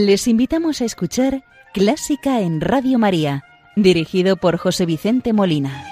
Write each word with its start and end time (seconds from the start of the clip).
Les 0.00 0.26
invitamos 0.28 0.80
a 0.80 0.86
escuchar 0.86 1.44
Clásica 1.74 2.40
en 2.40 2.62
Radio 2.62 2.98
María, 2.98 3.44
dirigido 3.76 4.38
por 4.38 4.56
José 4.56 4.86
Vicente 4.86 5.34
Molina. 5.34 5.84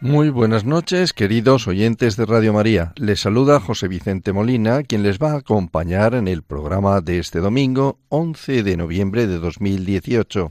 Muy 0.00 0.28
buenas 0.28 0.64
noches, 0.64 1.12
queridos 1.12 1.68
oyentes 1.68 2.16
de 2.16 2.26
Radio 2.26 2.52
María. 2.52 2.94
Les 2.96 3.20
saluda 3.20 3.60
José 3.60 3.86
Vicente 3.86 4.32
Molina, 4.32 4.82
quien 4.82 5.04
les 5.04 5.20
va 5.20 5.34
a 5.34 5.38
acompañar 5.38 6.16
en 6.16 6.26
el 6.26 6.42
programa 6.42 7.00
de 7.00 7.20
este 7.20 7.38
domingo, 7.38 8.00
11 8.08 8.64
de 8.64 8.76
noviembre 8.76 9.28
de 9.28 9.38
2018. 9.38 10.50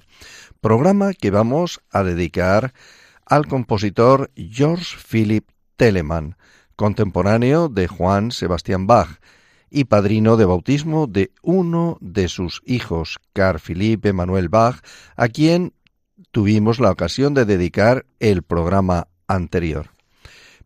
Programa 0.62 1.14
que 1.14 1.30
vamos 1.30 1.82
a 1.92 2.04
dedicar 2.04 2.74
al 3.26 3.48
compositor 3.48 4.32
George 4.36 4.98
Philip 5.10 5.48
Telemann, 5.76 6.36
contemporáneo 6.76 7.70
de 7.70 7.88
Juan 7.88 8.32
Sebastián 8.32 8.88
Bach 8.88 9.20
y 9.70 9.86
padrino 9.86 10.38
de 10.38 10.46
bautismo 10.46 11.08
de 11.08 11.32
uno 11.42 11.98
de 12.00 12.28
sus 12.28 12.62
hijos, 12.66 13.18
Carl 13.34 13.60
Philipp 13.60 14.06
Emanuel 14.06 14.50
Bach, 14.50 14.82
a 15.16 15.28
quien 15.30 15.74
tuvimos 16.32 16.80
la 16.80 16.92
ocasión 16.92 17.34
de 17.34 17.46
dedicar 17.46 18.06
el 18.20 18.44
programa 18.44 19.08
anterior. 19.28 19.90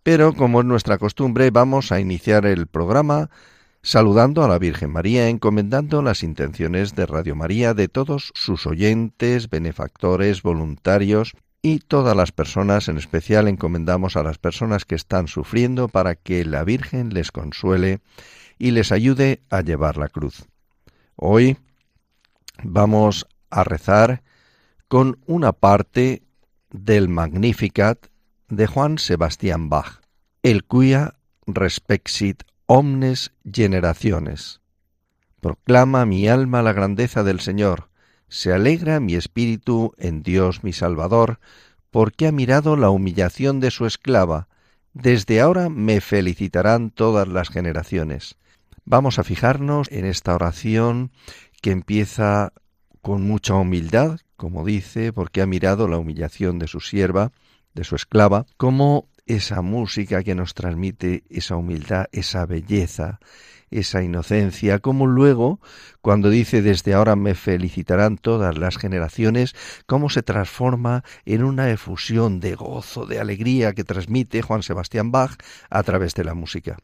Pero, 0.04 0.34
como 0.34 0.62
es 0.62 0.66
nuestra 0.66 0.98
costumbre, 0.98 1.52
vamos 1.52 1.92
a 1.92 2.00
iniciar 2.00 2.45
el 2.45 2.67
programa 2.67 3.30
saludando 3.82 4.44
a 4.44 4.48
la 4.48 4.60
Virgen 4.60 4.92
María, 4.92 5.30
encomendando 5.30 6.02
las 6.02 6.23
intenciones 6.23 6.95
de 6.95 7.06
Radio 7.06 7.36
María 7.36 7.73
de 7.73 7.88
todos 7.88 8.32
sus 8.34 8.66
oyentes, 8.67 9.50
benefactores, 9.50 10.42
voluntarios 10.42 11.34
y 11.62 11.80
todas 11.80 12.16
las 12.16 12.32
personas, 12.32 12.88
en 12.88 12.98
especial 12.98 13.48
encomendamos 13.48 14.16
a 14.16 14.24
las 14.24 14.38
personas 14.38 14.86
que 14.86 14.96
están 14.96 15.28
sufriendo 15.28 15.88
para 15.88 16.16
que 16.16 16.46
la 16.46 16.64
Virgen 16.64 17.14
les 17.14 17.32
consuele 17.32 18.00
y 18.58 18.72
les 18.72 18.92
ayude 18.92 19.42
a 19.50 19.62
llevar 19.62 19.98
la 19.98 20.10
cruz. 20.10 20.46
Hoy 21.16 21.58
vamos 22.64 23.28
a 23.50 23.64
rezar 23.64 24.24
con 24.88 25.20
una 25.26 25.52
parte 25.52 26.24
del 26.70 27.10
Magnificat 27.10 28.08
de 28.50 28.68
Juan 28.68 28.98
Sebastián 28.98 29.70
Bach, 29.70 30.02
el 30.44 30.64
cuya 30.64 31.16
respexit 31.46 32.44
omnes 32.66 33.34
generaciones. 33.52 34.62
Proclama 35.42 36.06
mi 36.06 36.28
alma 36.28 36.62
la 36.62 36.74
grandeza 36.74 37.24
del 37.24 37.40
Señor, 37.40 37.90
se 38.30 38.53
alegra 38.53 39.00
mi 39.00 39.16
espíritu 39.16 39.94
en 39.97 40.23
Dios 40.23 40.64
mi 40.64 40.73
Salvador, 40.73 41.39
porque 41.92 42.28
ha 42.28 42.31
mirado 42.31 42.75
la 42.75 42.89
humillación 42.89 43.59
de 43.59 43.72
su 43.72 43.86
esclava, 43.86 44.47
desde 44.94 45.42
ahora 45.42 45.70
me 45.70 46.02
felicitarán 46.02 46.89
todas 46.89 47.28
las 47.28 47.50
generaciones. 47.50 48.36
Vamos 48.83 49.20
a 49.20 49.23
fijarnos 49.23 49.92
en 49.92 50.05
esta 50.05 50.33
oración 50.33 51.11
que 51.61 51.72
empieza 51.72 52.53
con 53.02 53.22
mucha 53.22 53.55
humildad, 53.55 54.20
como 54.36 54.66
dice, 54.66 55.14
porque 55.14 55.42
ha 55.42 55.45
mirado 55.45 55.88
la 55.88 55.98
humillación 55.98 56.59
de 56.59 56.67
su 56.67 56.80
sierva, 56.80 57.31
de 57.73 57.83
su 57.83 57.95
esclava, 57.95 58.45
como 58.58 59.08
esa 59.25 59.61
música 59.61 60.23
que 60.23 60.36
nos 60.36 60.54
transmite 60.54 61.23
esa 61.30 61.55
humildad, 61.55 62.08
esa 62.11 62.45
belleza, 62.45 63.20
esa 63.70 64.04
inocencia, 64.04 64.80
como 64.80 65.08
luego, 65.08 65.60
cuando 66.02 66.30
dice 66.30 66.61
desde 66.61 66.94
ahora 66.94 67.16
me 67.16 67.36
felicitarán 67.36 68.17
todas 68.17 68.58
las 68.58 68.78
generaciones, 68.78 69.55
cómo 69.86 70.10
se 70.10 70.23
transforma 70.23 71.04
en 71.26 71.44
una 71.44 71.70
efusión 71.70 72.39
de 72.39 72.55
gozo, 72.55 73.05
de 73.05 73.20
alegría 73.20 73.73
que 73.73 73.83
transmite 73.83 74.42
Juan 74.42 74.64
Sebastián 74.64 75.11
Bach 75.11 75.38
a 75.70 75.83
través 75.83 76.14
de 76.14 76.23
la 76.23 76.33
música. 76.33 76.78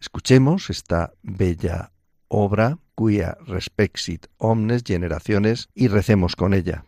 Escuchemos 0.00 0.70
esta 0.70 1.12
bella 1.22 1.92
obra 2.28 2.78
cuya 2.94 3.36
respexit 3.46 4.26
omnes 4.38 4.82
generaciones 4.84 5.68
y 5.74 5.88
recemos 5.88 6.34
con 6.36 6.54
ella. 6.54 6.84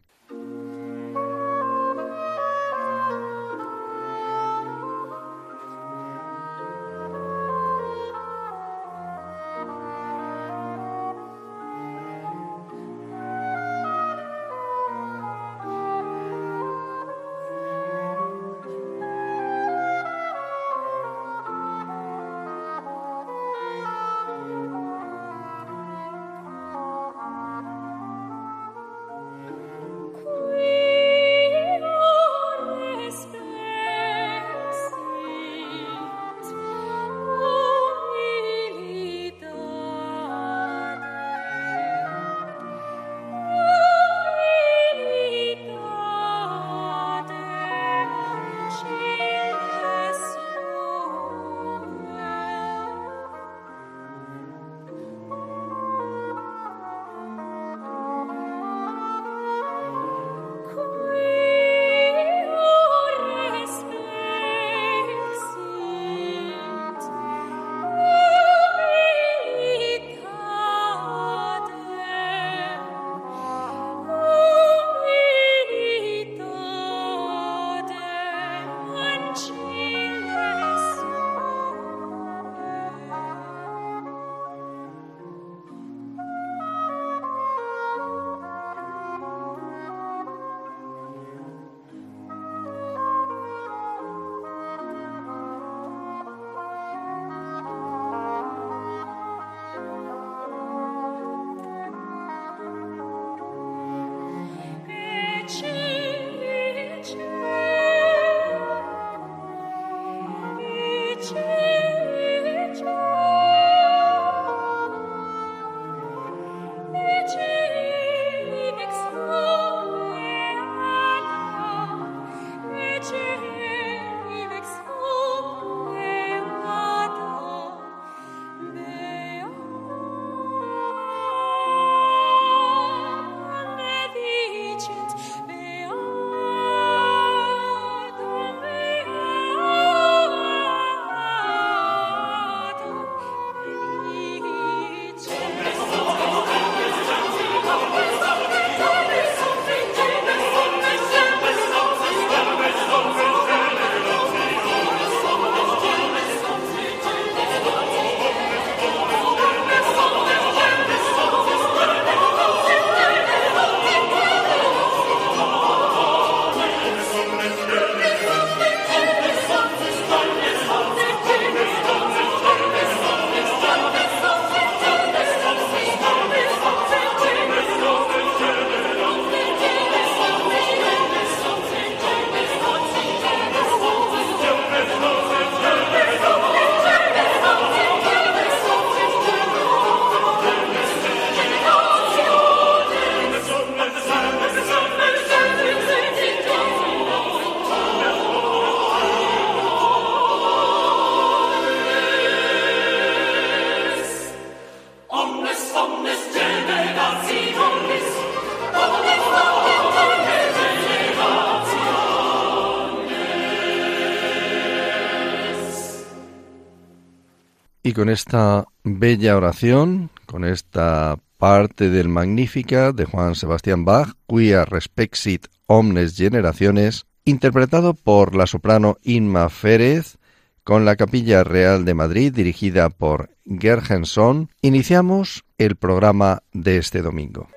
Con 217.99 218.11
esta 218.11 218.65
bella 218.85 219.37
oración, 219.37 220.11
con 220.25 220.45
esta 220.45 221.19
parte 221.37 221.91
del 221.91 222.09
Magnífica 222.09 222.93
de 222.93 223.07
Juan 223.07 223.35
Sebastián 223.35 223.85
Bach, 223.85 224.11
Quia 224.29 224.65
Respexit 224.65 225.49
Omnes 225.67 226.17
Generaciones, 226.17 227.07
interpretado 227.25 227.95
por 227.95 228.37
la 228.37 228.47
soprano 228.47 228.99
Inma 229.03 229.49
Férez, 229.49 230.17
con 230.63 230.85
la 230.85 230.95
Capilla 230.95 231.43
Real 231.43 231.85
de 231.85 231.95
Madrid 231.95 232.33
dirigida 232.33 232.89
por 232.89 233.31
Gergenson, 233.45 234.49
iniciamos 234.63 235.43
el 235.59 235.75
programa 235.75 236.45
de 236.53 236.77
este 236.77 237.03
domingo. 237.03 237.49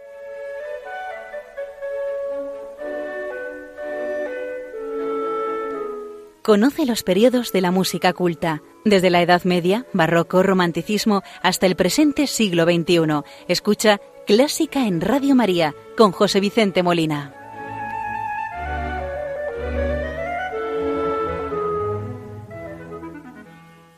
Conoce 6.42 6.88
los 6.88 7.04
periodos 7.04 7.52
de 7.52 7.62
la 7.62 7.70
música 7.70 8.14
culta, 8.14 8.64
desde 8.84 9.12
la 9.12 9.22
Edad 9.22 9.44
Media, 9.44 9.86
Barroco, 9.94 10.42
Romanticismo, 10.42 11.22
hasta 11.44 11.68
el 11.68 11.76
presente 11.76 12.26
siglo 12.26 12.64
XXI. 12.64 13.22
Escucha 13.48 14.02
Clásica 14.26 14.88
en 14.88 15.02
Radio 15.02 15.36
María 15.36 15.76
con 15.96 16.12
José 16.12 16.40
Vicente 16.40 16.82
Molina. 16.82 17.36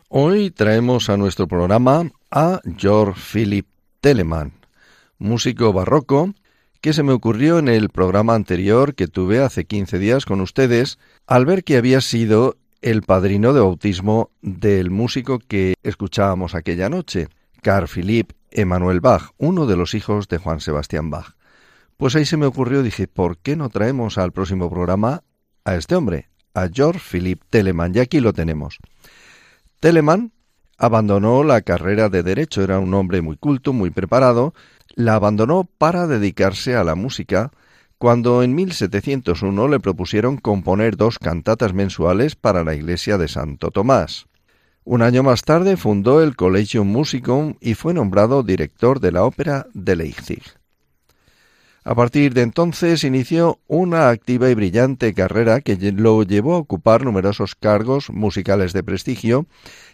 Hoy 0.10 0.52
traemos 0.52 1.10
a 1.10 1.16
nuestro 1.16 1.48
programa 1.48 2.12
a 2.30 2.60
George 2.76 3.22
Philip 3.22 3.68
Telemann, 4.02 4.52
músico 5.18 5.72
barroco 5.72 6.34
que 6.84 6.92
se 6.92 7.02
me 7.02 7.14
ocurrió 7.14 7.60
en 7.60 7.70
el 7.70 7.88
programa 7.88 8.36
anterior 8.36 8.94
que 8.94 9.08
tuve 9.08 9.40
hace 9.40 9.64
15 9.64 10.00
días 10.00 10.26
con 10.26 10.42
ustedes, 10.42 11.00
al 11.26 11.46
ver 11.46 11.64
que 11.64 11.78
había 11.78 12.02
sido 12.02 12.58
el 12.82 13.04
padrino 13.04 13.54
de 13.54 13.62
bautismo 13.62 14.32
del 14.42 14.92
músico 14.92 15.40
que 15.40 15.76
escuchábamos 15.82 16.56
aquella 16.56 16.90
noche, 16.90 17.30
Carl 17.62 17.88
Philipp 17.88 18.34
Emanuel 18.52 19.00
Bach, 19.00 19.32
uno 19.38 19.66
de 19.66 19.78
los 19.78 19.94
hijos 19.94 20.28
de 20.28 20.40
Juan 20.40 20.60
Sebastián 20.60 21.10
Bach. 21.10 21.38
Pues 21.96 22.18
ahí 22.18 22.26
se 22.26 22.36
me 22.36 22.48
ocurrió, 22.48 22.84
dije, 22.84 23.08
¿por 23.08 23.38
qué 23.38 23.56
no 23.56 23.70
traemos 23.70 24.18
al 24.18 24.34
próximo 24.34 24.70
programa 24.70 25.24
a 25.64 25.76
este 25.76 25.96
hombre, 25.96 26.28
a 26.54 26.68
George 26.68 27.00
Philipp 27.00 27.44
Telemann? 27.50 27.96
Y 27.96 28.00
aquí 28.00 28.20
lo 28.20 28.34
tenemos. 28.34 28.80
Telemann 29.80 30.34
abandonó 30.78 31.46
la 31.46 31.62
carrera 31.62 32.10
de 32.10 32.24
Derecho, 32.24 32.62
era 32.62 32.80
un 32.80 32.94
hombre 32.94 33.22
muy 33.22 33.38
culto, 33.38 33.72
muy 33.72 33.90
preparado, 33.90 34.54
la 34.94 35.16
abandonó 35.16 35.68
para 35.78 36.08
dedicarse 36.08 36.76
a 36.76 36.84
la 36.84 36.96
música 36.96 37.52
cuando 37.98 38.44
en 38.44 38.54
1701 38.54 39.68
le 39.68 39.80
propusieron 39.80 40.38
componer 40.38 40.98
dos 40.98 41.20
cantatas 41.20 41.74
mensuales 41.74 42.36
para 42.36 42.64
la 42.64 42.76
iglesia 42.76 43.18
de 43.18 43.28
Santo 43.28 43.72
Tomás. 43.72 44.26
Un 44.84 45.02
año 45.02 45.24
más 45.24 45.44
tarde 45.44 45.78
fundó 45.78 46.22
el 46.22 46.36
Collegium 46.36 46.88
Musicum 46.88 47.56
y 47.62 47.76
fue 47.76 47.94
nombrado 47.94 48.44
director 48.44 49.00
de 49.00 49.14
la 49.14 49.24
ópera 49.24 49.68
de 49.74 49.96
Leipzig. 49.96 50.44
A 51.86 51.96
partir 51.96 52.34
de 52.34 52.42
entonces 52.42 53.04
inició 53.04 53.60
una 53.68 54.10
activa 54.10 54.50
y 54.50 54.54
brillante 54.54 55.14
carrera 55.14 55.62
que 55.62 55.76
lo 55.92 56.24
llevó 56.24 56.56
a 56.56 56.60
ocupar 56.60 57.04
numerosos 57.04 57.56
cargos 57.56 58.10
musicales 58.10 58.72
de 58.72 58.84
prestigio 58.84 59.46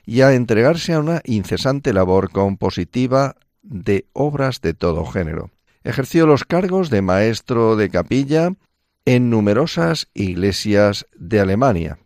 y 0.06 0.22
a 0.22 0.34
entregarse 0.34 0.94
a 0.94 1.00
una 1.00 1.22
incesante 1.25 1.94
labor 1.94 2.31
compositiva 2.31 3.36
de 3.69 4.07
obras 4.13 4.62
de 4.62 4.74
todo 4.74 5.06
género. 5.06 5.51
Ejerció 5.83 6.25
los 6.25 6.44
cargos 6.44 6.89
de 6.89 7.01
maestro 7.01 7.77
de 7.77 7.89
capilla 7.89 8.51
en 9.06 9.30
numerosas 9.30 10.07
iglesias 10.13 11.06
de 11.16 11.39
Alemania. 11.39 12.00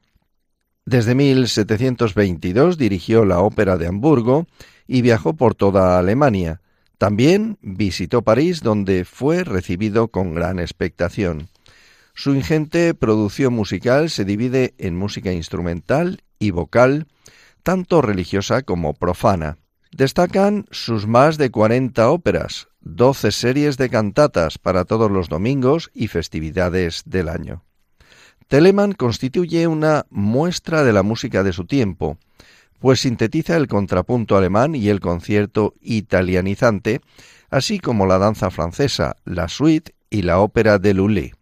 Desde 0.85 1.15
1722 1.15 2.77
dirigió 2.77 3.25
la 3.25 3.39
Ópera 3.39 3.77
de 3.77 3.87
Hamburgo 3.87 4.45
y 4.85 5.01
viajó 5.01 5.33
por 5.33 5.55
toda 5.55 5.97
Alemania. 5.97 6.61
También 6.97 7.57
visitó 7.61 8.21
París, 8.21 8.61
donde 8.61 9.05
fue 9.05 9.43
recibido 9.43 10.09
con 10.09 10.35
gran 10.35 10.59
expectación. 10.59 11.47
Su 12.13 12.35
ingente 12.35 12.93
producción 12.93 13.53
musical 13.53 14.09
se 14.09 14.25
divide 14.25 14.75
en 14.77 14.95
música 14.95 15.31
instrumental 15.31 16.21
y 16.37 16.51
vocal, 16.51 17.07
tanto 17.63 18.01
religiosa 18.01 18.61
como 18.61 18.93
profana. 18.93 19.57
Destacan 19.95 20.65
sus 20.71 21.05
más 21.05 21.37
de 21.37 21.51
40 21.51 22.09
óperas, 22.09 22.67
12 22.81 23.31
series 23.31 23.77
de 23.77 23.91
cantatas 23.91 24.57
para 24.57 24.85
todos 24.85 25.11
los 25.11 25.29
domingos 25.29 25.91
y 25.93 26.07
festividades 26.07 27.03
del 27.05 27.29
año. 27.29 27.63
Telemann 28.47 28.93
constituye 28.93 29.67
una 29.67 30.07
muestra 30.09 30.83
de 30.83 30.93
la 30.93 31.03
música 31.03 31.43
de 31.43 31.53
su 31.53 31.65
tiempo, 31.65 32.17
pues 32.79 33.01
sintetiza 33.01 33.55
el 33.55 33.67
contrapunto 33.67 34.35
alemán 34.35 34.73
y 34.73 34.89
el 34.89 34.99
concierto 34.99 35.75
italianizante, 35.79 37.01
así 37.51 37.77
como 37.77 38.07
la 38.07 38.17
danza 38.17 38.49
francesa, 38.49 39.15
la 39.25 39.47
suite 39.47 39.93
y 40.09 40.23
la 40.23 40.39
ópera 40.39 40.79
de 40.79 40.95
Lully. 40.95 41.33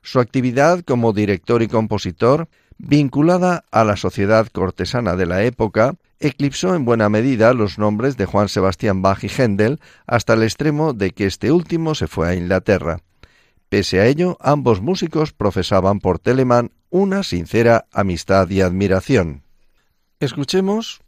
Su 0.00 0.18
actividad 0.18 0.82
como 0.82 1.12
director 1.12 1.62
y 1.62 1.68
compositor, 1.68 2.48
vinculada 2.78 3.64
a 3.70 3.84
la 3.84 3.98
sociedad 3.98 4.46
cortesana 4.48 5.14
de 5.14 5.26
la 5.26 5.44
época, 5.44 5.94
eclipsó 6.28 6.74
en 6.74 6.84
buena 6.84 7.08
medida 7.08 7.52
los 7.54 7.78
nombres 7.78 8.16
de 8.16 8.26
Juan 8.26 8.48
Sebastián 8.48 9.02
Bach 9.02 9.22
y 9.22 9.28
Händel 9.28 9.80
hasta 10.06 10.34
el 10.34 10.42
extremo 10.42 10.92
de 10.92 11.10
que 11.10 11.26
este 11.26 11.52
último 11.52 11.94
se 11.94 12.06
fue 12.06 12.28
a 12.28 12.34
Inglaterra. 12.34 13.00
Pese 13.68 14.00
a 14.00 14.06
ello, 14.06 14.36
ambos 14.40 14.80
músicos 14.80 15.32
profesaban 15.32 15.98
por 16.00 16.18
Telemann 16.18 16.72
una 16.90 17.22
sincera 17.22 17.86
amistad 17.92 18.48
y 18.50 18.60
admiración. 18.60 19.42
Escuchemos 20.20 21.00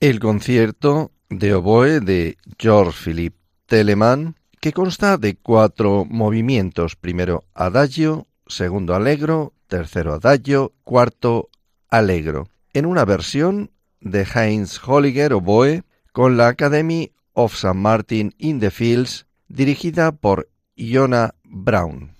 el 0.00 0.20
concierto 0.20 1.12
de 1.28 1.54
oboe 1.54 2.00
de 2.00 2.36
George 2.58 2.98
Philip 3.04 3.34
Telemann, 3.66 4.36
que 4.60 4.72
consta 4.72 5.18
de 5.18 5.36
cuatro 5.36 6.06
movimientos, 6.08 6.96
primero 6.96 7.44
adagio, 7.54 8.26
segundo 8.46 8.94
allegro, 8.94 9.52
tercero 9.68 10.14
adagio, 10.14 10.72
cuarto 10.82 11.50
allegro, 11.90 12.48
en 12.72 12.86
una 12.86 13.04
versión 13.04 13.70
de 14.04 14.26
Heinz 14.34 14.78
Holliger 14.78 15.32
Oboe 15.32 15.82
con 16.12 16.36
la 16.36 16.48
Academy 16.48 17.12
of 17.32 17.54
St. 17.54 17.74
Martin 17.74 18.34
in 18.38 18.60
the 18.60 18.70
Fields 18.70 19.26
dirigida 19.48 20.12
por 20.12 20.48
Iona 20.76 21.34
Brown. 21.42 22.13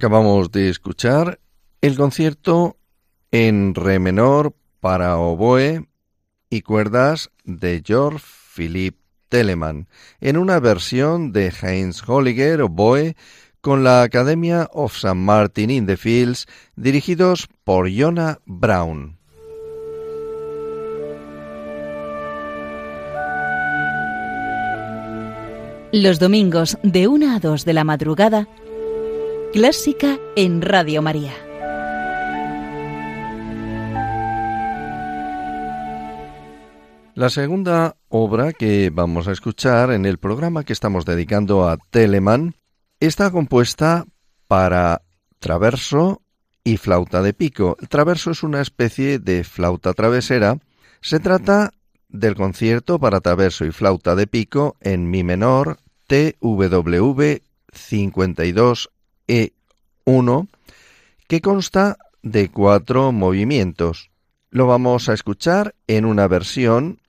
Acabamos 0.00 0.50
de 0.50 0.70
escuchar 0.70 1.40
el 1.82 1.94
concierto 1.98 2.78
en 3.32 3.74
re 3.74 3.98
menor 3.98 4.54
para 4.80 5.18
oboe 5.18 5.90
y 6.48 6.62
cuerdas 6.62 7.28
de 7.44 7.82
Georg 7.84 8.18
Philipp 8.18 8.96
Telemann, 9.28 9.88
en 10.22 10.38
una 10.38 10.58
versión 10.58 11.32
de 11.32 11.52
Heinz 11.52 12.02
Holliger 12.08 12.62
oboe 12.62 13.14
con 13.60 13.84
la 13.84 14.00
Academia 14.00 14.70
of 14.72 14.94
St. 14.94 15.12
Martin 15.12 15.70
in 15.70 15.86
the 15.86 15.98
Fields, 15.98 16.46
dirigidos 16.76 17.46
por 17.62 17.90
Jonah 17.90 18.38
Brown. 18.46 19.18
Los 25.92 26.18
domingos 26.18 26.78
de 26.82 27.06
1 27.06 27.36
a 27.36 27.38
2 27.38 27.66
de 27.66 27.72
la 27.74 27.84
madrugada, 27.84 28.48
Clásica 29.52 30.16
en 30.36 30.62
Radio 30.62 31.02
María. 31.02 31.32
La 37.16 37.30
segunda 37.30 37.96
obra 38.08 38.52
que 38.52 38.90
vamos 38.90 39.26
a 39.26 39.32
escuchar 39.32 39.90
en 39.90 40.06
el 40.06 40.18
programa 40.18 40.62
que 40.62 40.72
estamos 40.72 41.04
dedicando 41.04 41.68
a 41.68 41.78
Telemann 41.90 42.54
está 43.00 43.32
compuesta 43.32 44.04
para 44.46 45.02
traverso 45.40 46.22
y 46.62 46.76
flauta 46.76 47.20
de 47.20 47.34
pico. 47.34 47.76
El 47.80 47.88
traverso 47.88 48.30
es 48.30 48.44
una 48.44 48.60
especie 48.60 49.18
de 49.18 49.42
flauta 49.42 49.94
travesera. 49.94 50.60
Se 51.00 51.18
trata 51.18 51.72
del 52.08 52.36
concierto 52.36 53.00
para 53.00 53.20
traverso 53.20 53.64
y 53.64 53.72
flauta 53.72 54.14
de 54.14 54.28
pico 54.28 54.76
en 54.80 55.10
mi 55.10 55.24
menor 55.24 55.78
TWV 56.06 57.42
52 57.72 58.90
e1, 59.30 60.48
que 61.28 61.40
consta 61.40 61.96
de 62.22 62.48
cuatro 62.48 63.12
movimientos. 63.12 64.10
Lo 64.50 64.66
vamos 64.66 65.08
a 65.08 65.14
escuchar 65.14 65.74
en 65.86 66.04
una 66.04 66.26
versión 66.26 67.00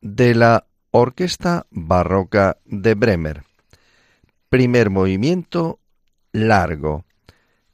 de 0.00 0.34
la 0.34 0.66
Orquesta 0.92 1.66
Barroca 1.70 2.58
de 2.64 2.94
Bremer. 2.94 3.42
Primer 4.48 4.90
movimiento 4.90 5.80
largo, 6.32 7.04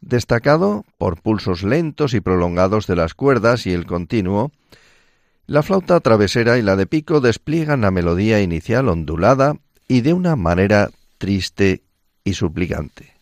destacado 0.01 0.85
por 0.97 1.21
pulsos 1.21 1.63
lentos 1.63 2.15
y 2.15 2.21
prolongados 2.21 2.87
de 2.87 2.97
las 2.97 3.15
cuerdas 3.15 3.67
y 3.67 3.73
el 3.73 3.87
continuo. 3.87 4.51
La 5.47 5.63
flauta 5.63 6.01
travesera 6.01 6.57
y 6.57 6.63
la 6.63 6.77
de 6.77 6.87
pico 6.87 7.21
despliegan 7.21 7.83
la 7.83 7.91
melodía 7.91 8.41
inicial 8.41 8.89
ondulada 8.89 9.57
y 9.87 10.01
de 10.01 10.15
una 10.15 10.35
manera 10.37 10.91
triste 11.19 11.83
y 12.25 12.35
suplicante. 12.35 13.22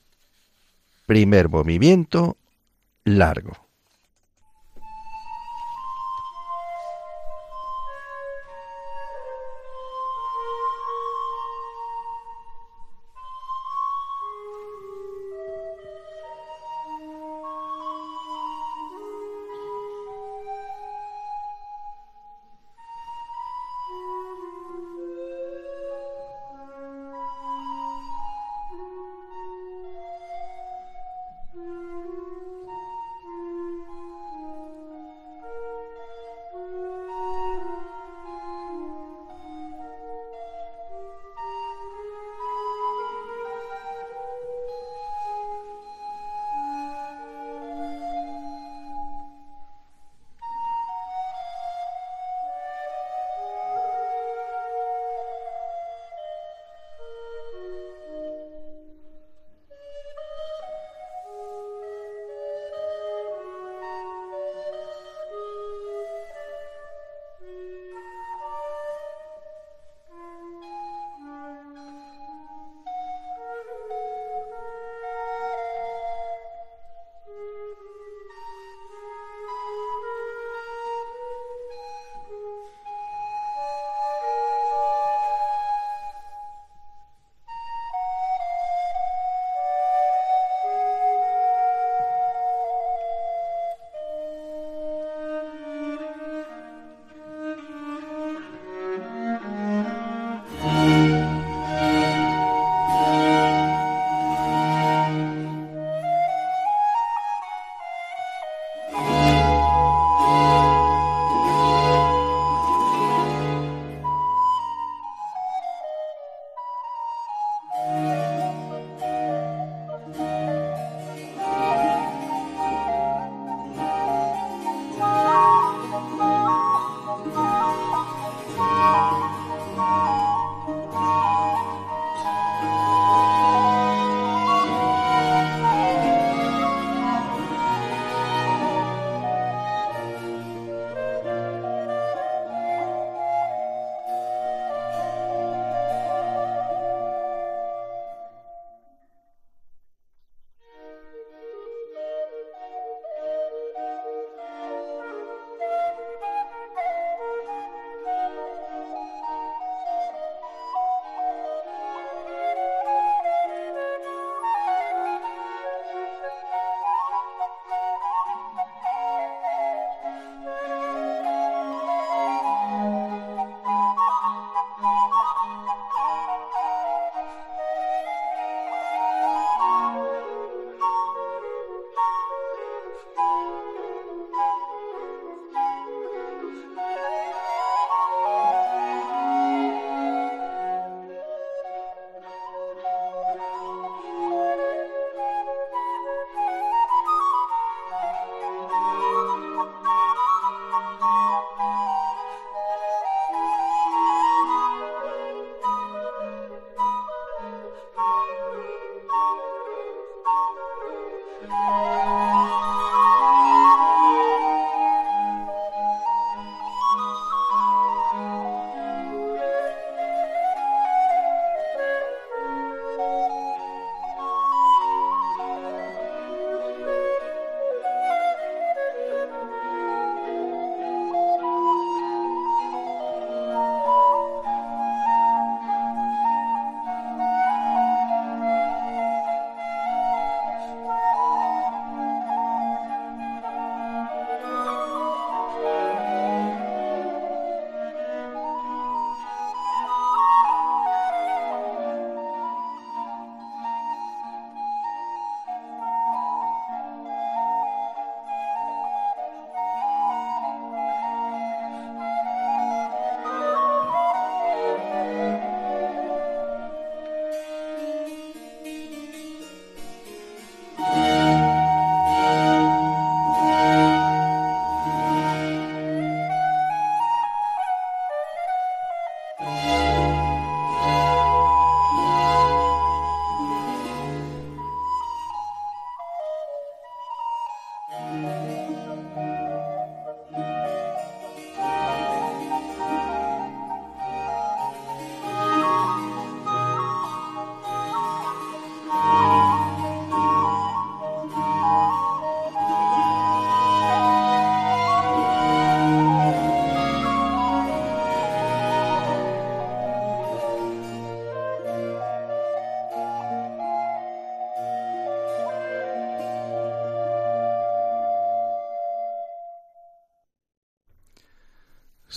Primer 1.10 1.48
movimiento 1.48 2.36
largo. 3.02 3.69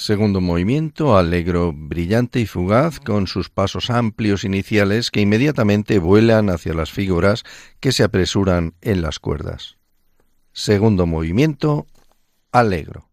Segundo 0.03 0.41
movimiento, 0.41 1.15
alegro, 1.15 1.71
brillante 1.73 2.41
y 2.41 2.45
fugaz, 2.45 2.99
con 2.99 3.25
sus 3.25 3.49
pasos 3.49 3.89
amplios 3.89 4.43
iniciales 4.43 5.09
que 5.09 5.21
inmediatamente 5.21 5.97
vuelan 5.97 6.49
hacia 6.49 6.73
las 6.73 6.91
figuras 6.91 7.45
que 7.79 7.93
se 7.93 8.03
apresuran 8.03 8.73
en 8.81 9.01
las 9.01 9.19
cuerdas. 9.19 9.77
Segundo 10.51 11.05
movimiento, 11.05 11.87
alegro. 12.51 13.12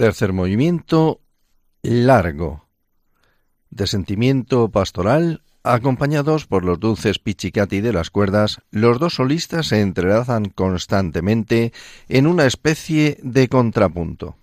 Tercer 0.00 0.32
movimiento, 0.32 1.20
largo, 1.82 2.66
de 3.68 3.86
sentimiento 3.86 4.70
pastoral, 4.70 5.42
acompañados 5.62 6.46
por 6.46 6.64
los 6.64 6.80
dulces 6.80 7.18
pichicati 7.18 7.82
de 7.82 7.92
las 7.92 8.08
cuerdas, 8.08 8.62
los 8.70 8.98
dos 8.98 9.16
solistas 9.16 9.66
se 9.66 9.82
entrelazan 9.82 10.46
constantemente 10.46 11.74
en 12.08 12.26
una 12.26 12.46
especie 12.46 13.18
de 13.22 13.48
contrapunto. 13.48 14.38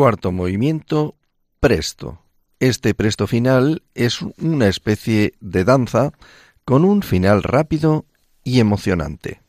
Cuarto 0.00 0.32
movimiento, 0.32 1.14
presto. 1.60 2.22
Este 2.58 2.94
presto 2.94 3.26
final 3.26 3.82
es 3.94 4.22
una 4.22 4.66
especie 4.66 5.34
de 5.40 5.62
danza 5.64 6.12
con 6.64 6.86
un 6.86 7.02
final 7.02 7.42
rápido 7.42 8.06
y 8.42 8.60
emocionante. 8.60 9.42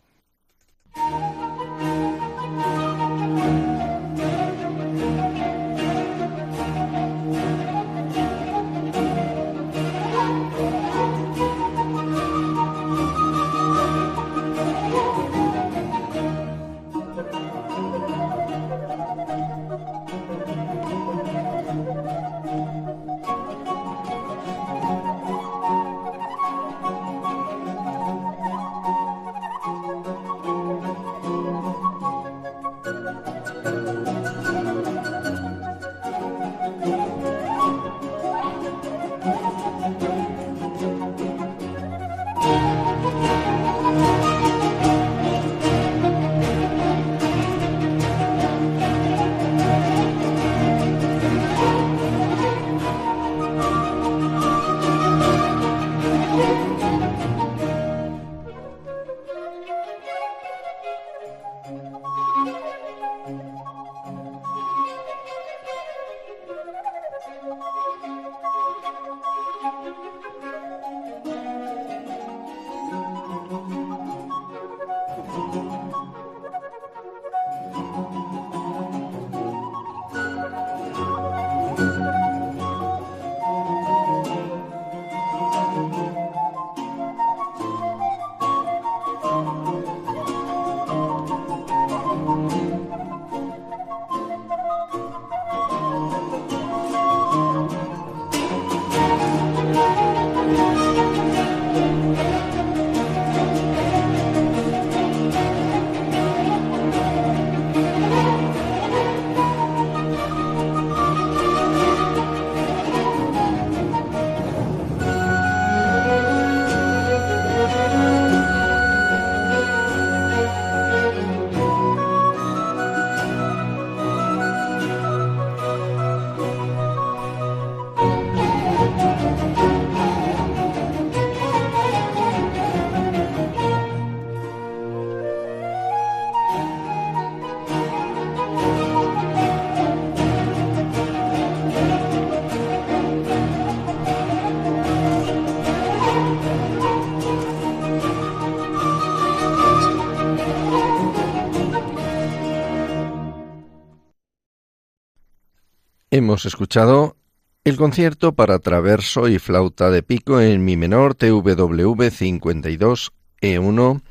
Hemos 156.31 156.45
escuchado 156.45 157.17
el 157.65 157.75
concierto 157.75 158.31
para 158.35 158.59
traverso 158.59 159.27
y 159.27 159.37
flauta 159.37 159.89
de 159.89 160.01
pico 160.01 160.39
en 160.39 160.63
mi 160.63 160.77
menor 160.77 161.13
TWV 161.13 162.09
52 162.09 163.11
E1 163.41 164.01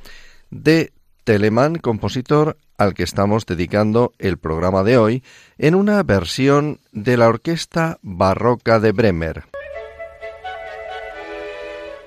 de 0.51 0.93
Telemann, 1.25 1.77
compositor 1.77 2.59
al 2.77 2.93
que 2.93 3.05
estamos 3.05 3.47
dedicando 3.47 4.13
el 4.19 4.37
programa 4.37 4.83
de 4.83 4.99
hoy, 4.99 5.25
en 5.57 5.75
una 5.75 6.03
versión 6.03 6.81
de 6.93 7.17
la 7.17 7.27
Orquesta 7.27 7.99
Barroca 8.03 8.81
de 8.81 8.93
Bremer. 8.93 9.45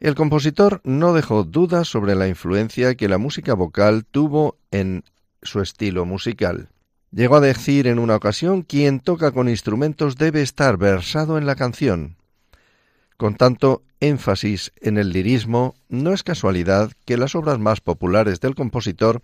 El 0.00 0.14
compositor 0.14 0.80
no 0.84 1.14
dejó 1.14 1.44
dudas 1.44 1.88
sobre 1.88 2.14
la 2.14 2.28
influencia 2.28 2.94
que 2.94 3.08
la 3.08 3.18
música 3.18 3.54
vocal 3.54 4.04
tuvo 4.04 4.56
en 4.70 5.04
su 5.42 5.60
estilo 5.60 6.04
musical. 6.04 6.68
Llegó 7.12 7.36
a 7.36 7.40
decir 7.40 7.86
en 7.86 7.98
una 7.98 8.16
ocasión 8.16 8.62
quien 8.62 9.00
toca 9.00 9.32
con 9.32 9.48
instrumentos 9.48 10.16
debe 10.16 10.42
estar 10.42 10.76
versado 10.76 11.38
en 11.38 11.46
la 11.46 11.54
canción. 11.54 12.16
Con 13.16 13.36
tanto 13.36 13.82
énfasis 14.00 14.72
en 14.80 14.98
el 14.98 15.10
lirismo, 15.10 15.76
no 15.88 16.12
es 16.12 16.24
casualidad 16.24 16.90
que 17.04 17.16
las 17.16 17.36
obras 17.36 17.60
más 17.60 17.80
populares 17.80 18.40
del 18.40 18.56
compositor 18.56 19.22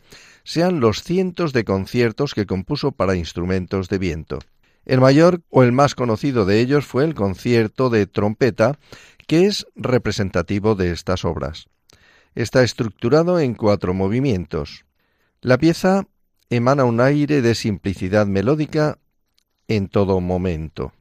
sean 0.48 0.80
los 0.80 1.02
cientos 1.02 1.52
de 1.52 1.62
conciertos 1.62 2.32
que 2.32 2.46
compuso 2.46 2.92
para 2.92 3.14
instrumentos 3.14 3.90
de 3.90 3.98
viento. 3.98 4.38
El 4.86 4.98
mayor 4.98 5.42
o 5.50 5.62
el 5.62 5.72
más 5.72 5.94
conocido 5.94 6.46
de 6.46 6.60
ellos 6.60 6.86
fue 6.86 7.04
el 7.04 7.14
concierto 7.14 7.90
de 7.90 8.06
trompeta, 8.06 8.78
que 9.26 9.44
es 9.44 9.66
representativo 9.76 10.74
de 10.74 10.92
estas 10.92 11.26
obras. 11.26 11.66
Está 12.34 12.62
estructurado 12.62 13.40
en 13.40 13.52
cuatro 13.52 13.92
movimientos. 13.92 14.86
La 15.42 15.58
pieza 15.58 16.06
emana 16.48 16.84
un 16.84 17.02
aire 17.02 17.42
de 17.42 17.54
simplicidad 17.54 18.26
melódica 18.26 18.96
en 19.68 19.88
todo 19.88 20.18
momento. 20.22 20.94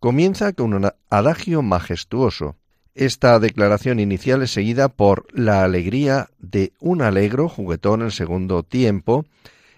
Comienza 0.00 0.52
con 0.52 0.74
un 0.74 0.90
adagio 1.08 1.62
majestuoso, 1.62 2.56
esta 2.96 3.38
declaración 3.38 4.00
inicial 4.00 4.42
es 4.42 4.50
seguida 4.50 4.88
por 4.88 5.26
la 5.32 5.62
alegría 5.64 6.30
de 6.38 6.72
un 6.80 7.02
alegro 7.02 7.48
juguetón 7.48 8.00
en 8.00 8.06
el 8.06 8.12
segundo 8.12 8.62
tiempo, 8.62 9.26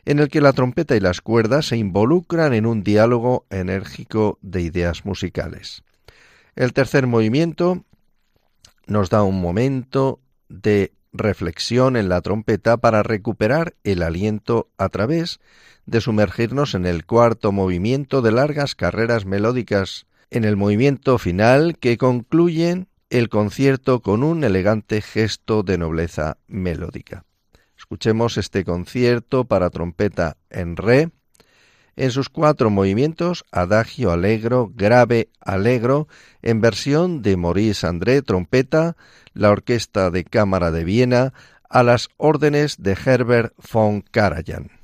en 0.04 0.20
el 0.20 0.28
que 0.28 0.40
la 0.40 0.52
trompeta 0.52 0.96
y 0.96 1.00
las 1.00 1.20
cuerdas 1.20 1.66
se 1.66 1.76
involucran 1.76 2.54
en 2.54 2.64
un 2.64 2.84
diálogo 2.84 3.44
enérgico 3.50 4.38
de 4.40 4.62
ideas 4.62 5.04
musicales. 5.04 5.82
El 6.54 6.72
tercer 6.72 7.06
movimiento 7.06 7.84
nos 8.86 9.10
da 9.10 9.22
un 9.22 9.40
momento 9.40 10.20
de 10.48 10.92
reflexión 11.12 11.96
en 11.96 12.08
la 12.08 12.20
trompeta 12.20 12.76
para 12.76 13.02
recuperar 13.02 13.74
el 13.82 14.02
aliento 14.02 14.68
a 14.78 14.88
través 14.90 15.40
de 15.86 16.00
sumergirnos 16.00 16.74
en 16.74 16.86
el 16.86 17.04
cuarto 17.04 17.50
movimiento 17.50 18.22
de 18.22 18.30
largas 18.30 18.74
carreras 18.74 19.24
melódicas, 19.26 20.06
en 20.30 20.44
el 20.44 20.56
movimiento 20.56 21.18
final 21.18 21.78
que 21.78 21.96
concluyen 21.96 22.87
el 23.10 23.28
concierto 23.28 24.00
con 24.00 24.22
un 24.22 24.44
elegante 24.44 25.00
gesto 25.00 25.62
de 25.62 25.78
nobleza 25.78 26.38
melódica. 26.46 27.24
Escuchemos 27.76 28.36
este 28.36 28.64
concierto 28.64 29.44
para 29.44 29.70
trompeta 29.70 30.36
en 30.50 30.76
re, 30.76 31.10
en 31.96 32.10
sus 32.10 32.28
cuatro 32.28 32.70
movimientos, 32.70 33.44
adagio 33.50 34.12
alegro, 34.12 34.70
grave 34.74 35.30
alegro, 35.40 36.06
en 36.42 36.60
versión 36.60 37.22
de 37.22 37.36
Maurice 37.36 37.86
André, 37.86 38.22
trompeta, 38.22 38.96
la 39.32 39.50
Orquesta 39.50 40.10
de 40.10 40.24
Cámara 40.24 40.70
de 40.70 40.84
Viena, 40.84 41.32
a 41.68 41.82
las 41.82 42.08
órdenes 42.16 42.76
de 42.78 42.96
Herbert 43.04 43.52
von 43.72 44.02
Karajan. 44.02 44.77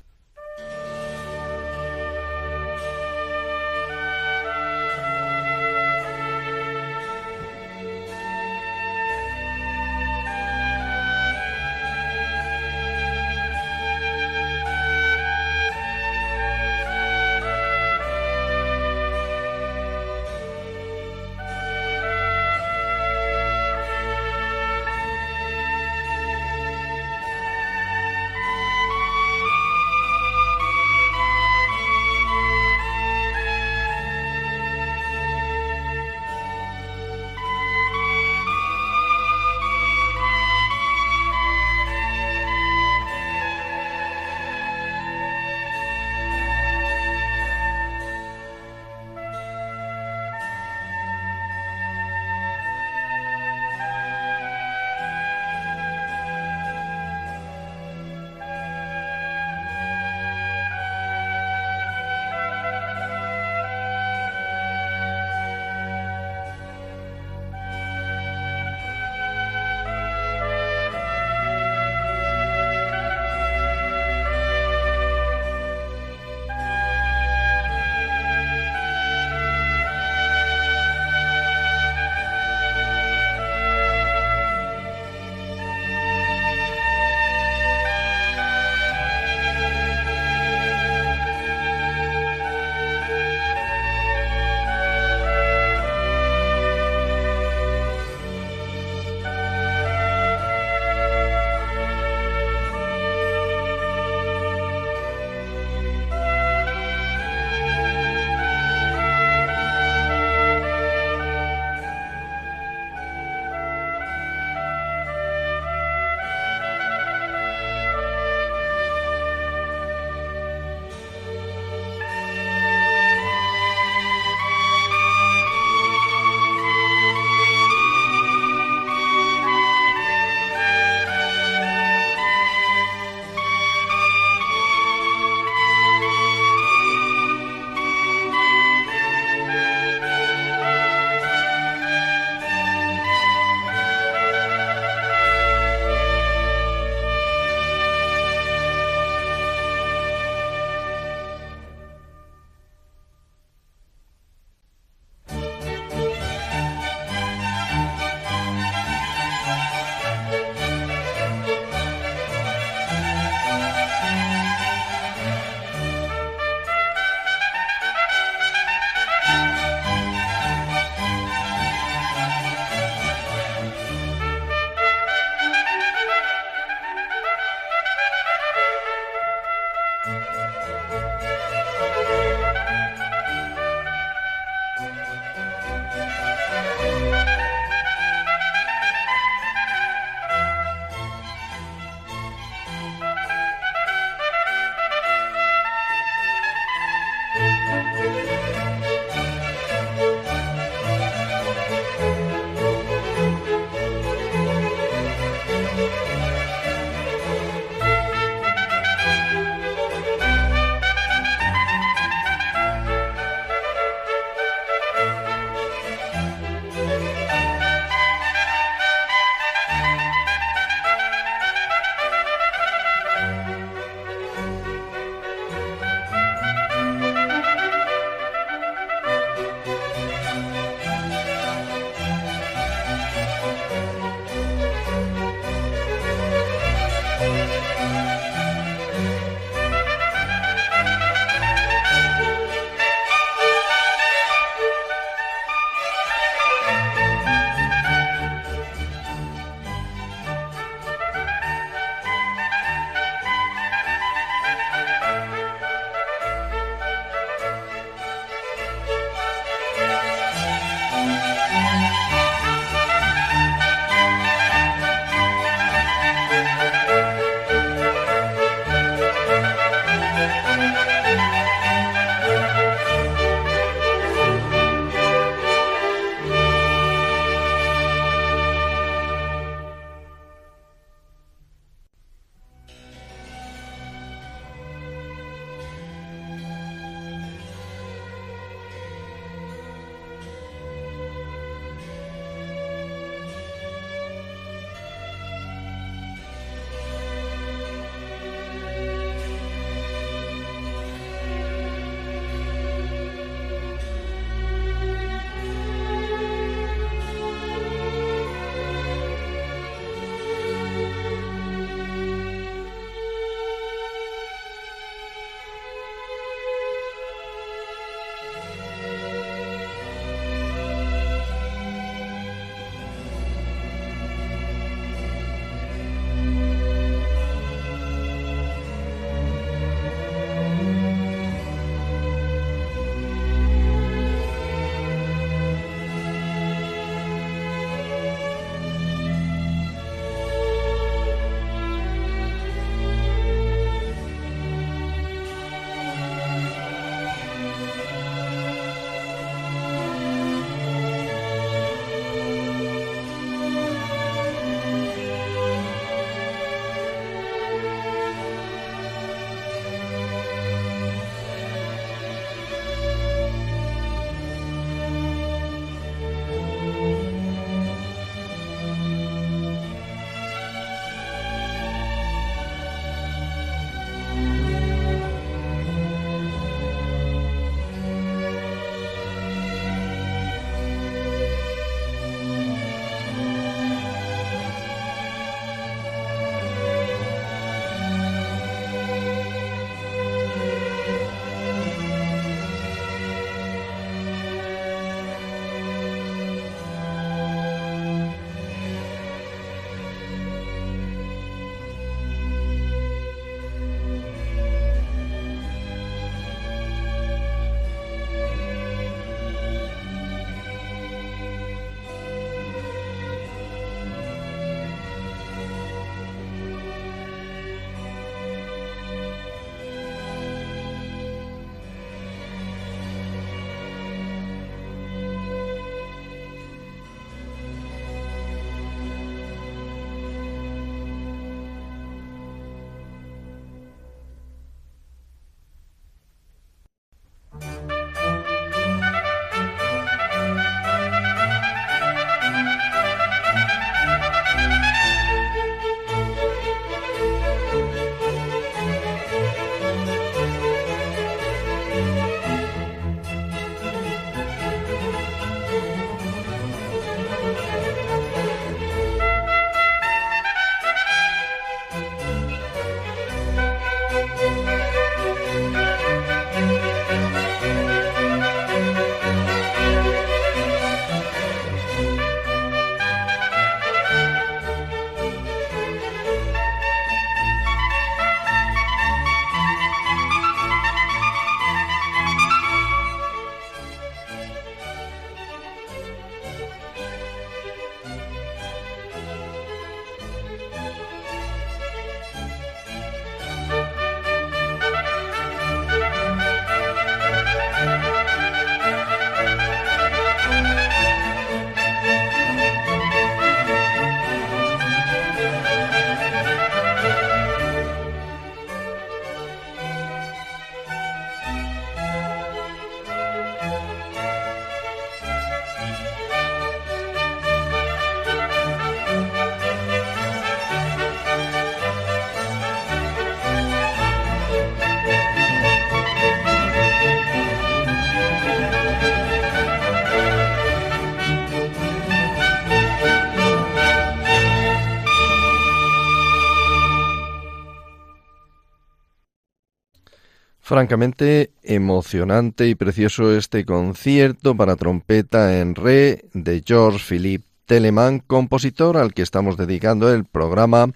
Francamente 540.55 541.31
emocionante 541.43 542.47
y 542.47 542.55
precioso 542.55 543.13
este 543.13 543.43
concierto 543.43 544.37
para 544.37 544.55
trompeta 544.55 545.41
en 545.41 545.53
re 545.53 546.05
de 546.13 546.43
George 546.47 546.79
Philippe 546.79 547.25
Telemann, 547.45 547.99
compositor 547.99 548.77
al 548.77 548.93
que 548.93 549.01
estamos 549.01 549.35
dedicando 549.35 549.93
el 549.93 550.05
programa 550.05 550.71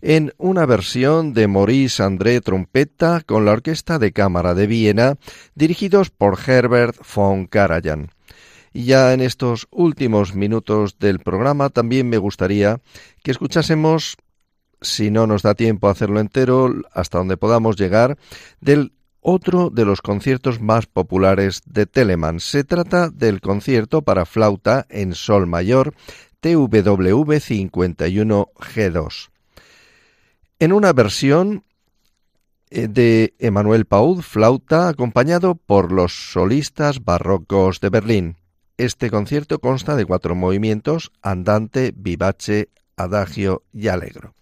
en 0.00 0.32
una 0.38 0.64
versión 0.64 1.32
de 1.34 1.48
Maurice 1.48 2.04
André 2.04 2.40
Trompeta 2.40 3.20
con 3.26 3.44
la 3.44 3.50
Orquesta 3.50 3.98
de 3.98 4.12
Cámara 4.12 4.54
de 4.54 4.68
Viena, 4.68 5.16
dirigidos 5.56 6.10
por 6.10 6.38
Herbert 6.46 6.94
von 7.12 7.48
Karajan. 7.48 8.12
Ya 8.72 9.12
en 9.12 9.22
estos 9.22 9.66
últimos 9.72 10.36
minutos 10.36 11.00
del 11.00 11.18
programa 11.18 11.70
también 11.70 12.08
me 12.08 12.18
gustaría 12.18 12.78
que 13.24 13.32
escuchásemos, 13.32 14.18
si 14.80 15.10
no 15.10 15.26
nos 15.26 15.42
da 15.42 15.56
tiempo 15.56 15.88
a 15.88 15.90
hacerlo 15.90 16.20
entero, 16.20 16.72
hasta 16.92 17.18
donde 17.18 17.36
podamos 17.36 17.76
llegar, 17.76 18.18
del 18.60 18.92
otro 19.28 19.70
de 19.70 19.84
los 19.84 20.02
conciertos 20.02 20.60
más 20.60 20.86
populares 20.86 21.62
de 21.66 21.86
Telemann. 21.86 22.38
Se 22.38 22.62
trata 22.62 23.10
del 23.10 23.40
concierto 23.40 24.02
para 24.02 24.24
flauta 24.24 24.86
en 24.88 25.16
sol 25.16 25.48
mayor 25.48 25.94
TWV 26.38 27.40
51G2. 27.40 29.30
En 30.60 30.72
una 30.72 30.92
versión 30.92 31.64
eh, 32.70 32.86
de 32.86 33.34
Emanuel 33.40 33.86
Paud, 33.86 34.22
flauta, 34.22 34.88
acompañado 34.88 35.56
por 35.56 35.90
los 35.90 36.30
solistas 36.30 37.04
barrocos 37.04 37.80
de 37.80 37.90
Berlín. 37.90 38.36
Este 38.76 39.10
concierto 39.10 39.58
consta 39.58 39.96
de 39.96 40.06
cuatro 40.06 40.36
movimientos, 40.36 41.10
andante, 41.20 41.92
vivace, 41.96 42.68
adagio 42.96 43.64
y 43.72 43.88
alegro. 43.88 44.34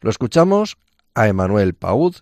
Lo 0.00 0.08
escuchamos 0.08 0.78
a 1.14 1.28
Emanuel 1.28 1.74
Paud 1.74 2.14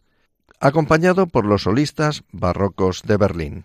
acompañado 0.63 1.27
por 1.27 1.45
los 1.45 1.65
solistas 1.65 2.23
barrocos 2.31 3.03
de 3.03 3.17
Berlín. 3.17 3.65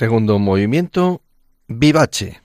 Segundo 0.00 0.38
movimiento, 0.38 1.20
vivace. 1.68 2.40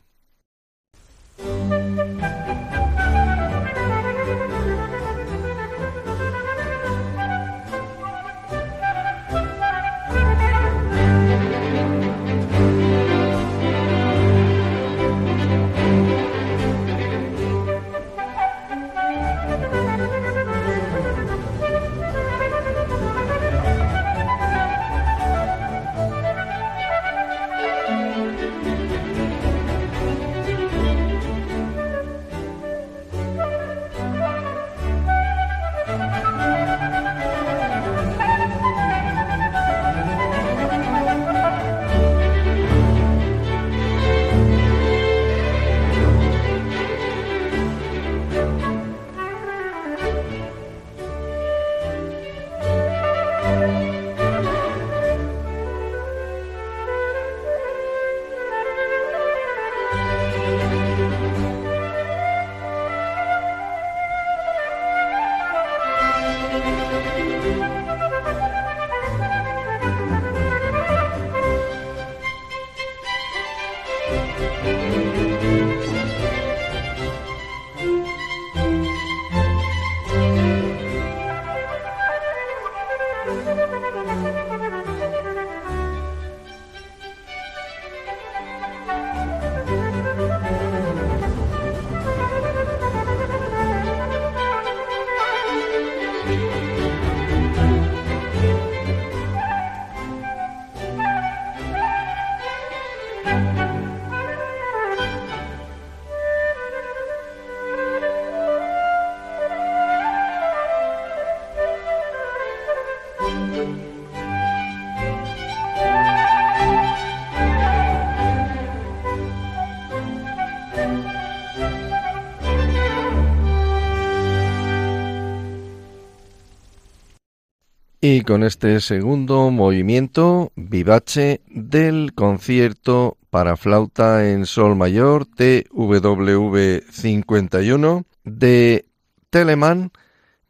Y 128.07 128.21
con 128.21 128.43
este 128.43 128.81
segundo 128.81 129.49
movimiento 129.49 130.51
vivace 130.55 131.41
del 131.47 132.13
concierto 132.13 133.17
para 133.31 133.57
flauta 133.57 134.29
en 134.29 134.45
sol 134.45 134.75
mayor 134.75 135.25
TWV 135.25 136.83
51 136.91 138.05
de 138.23 138.85
Telemann, 139.31 139.91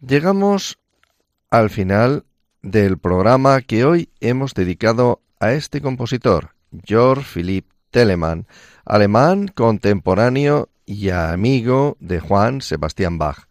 llegamos 0.05 0.79
al 1.49 1.69
final 1.69 2.25
del 2.61 2.97
programa 2.97 3.61
que 3.61 3.85
hoy 3.85 4.09
hemos 4.19 4.53
dedicado 4.53 5.21
a 5.39 5.53
este 5.53 5.79
compositor, 5.79 6.55
Georg 6.83 7.23
Philipp 7.23 7.69
Telemann, 7.89 8.47
alemán 8.83 9.47
contemporáneo 9.47 10.67
y 10.85 11.09
amigo 11.11 11.95
de 12.01 12.19
Juan 12.19 12.59
Sebastián 12.59 13.17
Bach. 13.17 13.47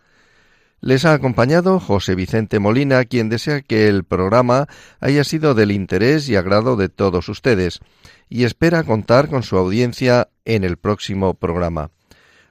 Les 0.84 1.06
ha 1.06 1.14
acompañado 1.14 1.80
José 1.80 2.14
Vicente 2.14 2.58
Molina, 2.58 3.06
quien 3.06 3.30
desea 3.30 3.62
que 3.62 3.88
el 3.88 4.04
programa 4.04 4.66
haya 5.00 5.24
sido 5.24 5.54
del 5.54 5.70
interés 5.70 6.28
y 6.28 6.36
agrado 6.36 6.76
de 6.76 6.90
todos 6.90 7.30
ustedes, 7.30 7.80
y 8.28 8.44
espera 8.44 8.82
contar 8.82 9.30
con 9.30 9.44
su 9.44 9.56
audiencia 9.56 10.28
en 10.44 10.62
el 10.62 10.76
próximo 10.76 11.32
programa. 11.32 11.90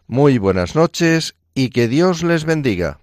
Muy 0.08 0.40
buenas 0.40 0.74
noches 0.74 1.36
y 1.54 1.70
que 1.70 1.88
Dios 1.88 2.24
les 2.24 2.44
bendiga. 2.44 3.03